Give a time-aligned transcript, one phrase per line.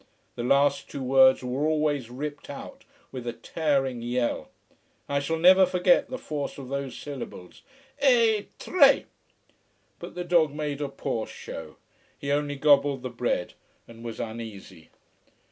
[0.35, 4.49] The last two words were always ripped out with a tearing yell.
[5.07, 7.61] I shall never forget the force of those syllables
[8.03, 9.05] E TRE!
[9.99, 11.75] But the dog made a poor show
[12.17, 13.53] He only gobbled the bread
[13.87, 14.89] and was uneasy.